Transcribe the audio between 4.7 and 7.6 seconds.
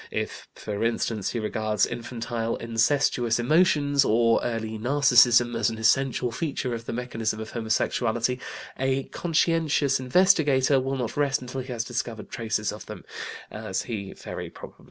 Narcissism as an essential feature of the mechanism of